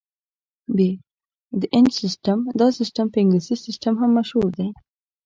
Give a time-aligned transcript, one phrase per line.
[0.75, 0.77] ب-
[1.61, 4.69] د انچ سیسټم: دا سیسټم په انګلیسي سیسټم هم مشهور دی.